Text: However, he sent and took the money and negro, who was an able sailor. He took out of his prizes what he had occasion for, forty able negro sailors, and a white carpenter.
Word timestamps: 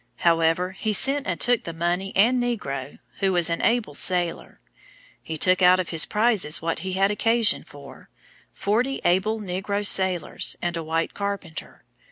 However, 0.25 0.71
he 0.71 0.93
sent 0.93 1.27
and 1.27 1.39
took 1.39 1.63
the 1.63 1.73
money 1.73 2.11
and 2.15 2.41
negro, 2.41 2.97
who 3.19 3.31
was 3.33 3.51
an 3.51 3.61
able 3.61 3.93
sailor. 3.93 4.59
He 5.21 5.37
took 5.37 5.61
out 5.61 5.79
of 5.79 5.89
his 5.89 6.07
prizes 6.07 6.59
what 6.59 6.79
he 6.79 6.93
had 6.93 7.11
occasion 7.11 7.63
for, 7.63 8.09
forty 8.51 8.99
able 9.05 9.39
negro 9.39 9.85
sailors, 9.85 10.55
and 10.59 10.75
a 10.75 10.81
white 10.81 11.13
carpenter. 11.13 11.83